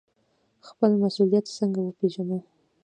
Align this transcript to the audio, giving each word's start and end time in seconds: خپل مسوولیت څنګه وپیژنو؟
خپل 0.67 0.91
مسوولیت 1.03 1.45
څنګه 1.57 1.79
وپیژنو؟ 1.83 2.37